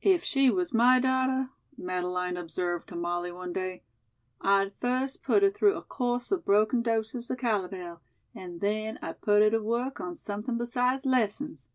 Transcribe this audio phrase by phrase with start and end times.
[0.00, 3.82] "If she was my daughter," Madeleine observed to Molly one day,
[4.40, 8.00] "I'd first put her through a course of broken doses of calomel,
[8.34, 11.68] and then I'd put her to work on something besides lessons.